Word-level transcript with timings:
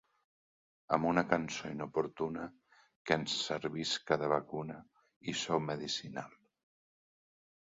Amb 0.95 1.03
una 1.09 1.23
cançó 1.33 1.69
inoportuna 1.73 2.45
que 3.09 3.17
ens 3.19 3.35
servisca 3.51 4.19
de 4.23 4.31
vacuna 4.35 4.79
i 5.35 5.41
so 5.45 5.61
medicinal. 5.71 6.35